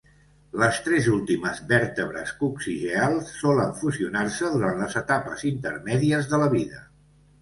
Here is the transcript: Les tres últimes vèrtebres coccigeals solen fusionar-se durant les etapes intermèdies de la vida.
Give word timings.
Les 0.61 0.77
tres 0.85 1.09
últimes 1.15 1.59
vèrtebres 1.71 2.33
coccigeals 2.39 3.31
solen 3.43 3.77
fusionar-se 3.83 4.53
durant 4.57 4.83
les 4.85 4.97
etapes 5.03 5.45
intermèdies 5.51 6.33
de 6.33 6.41
la 6.47 6.53
vida. 6.57 6.87